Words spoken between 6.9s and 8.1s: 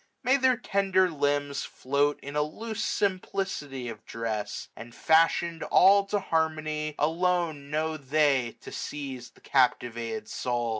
alone Know